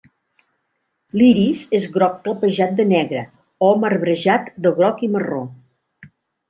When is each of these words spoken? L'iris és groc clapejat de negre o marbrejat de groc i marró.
L'iris 1.21 1.65
és 1.81 1.85
groc 1.97 2.17
clapejat 2.25 2.75
de 2.81 2.89
negre 2.95 3.23
o 3.69 3.71
marbrejat 3.85 4.53
de 4.67 4.77
groc 4.81 5.09
i 5.09 5.13
marró. 5.17 5.49